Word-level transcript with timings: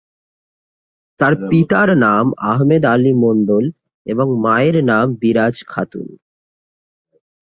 তার 1.19 1.33
পিতার 1.49 1.89
নাম 1.97 2.25
আহমেদ 2.51 2.83
আলী 2.85 3.13
মন্ডল 3.23 3.65
এবং 4.05 4.27
মায়ের 4.43 4.77
নাম 4.83 5.05
বিরাজ 5.21 5.55
খাতুন। 5.67 6.07